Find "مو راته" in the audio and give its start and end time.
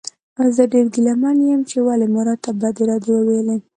2.13-2.49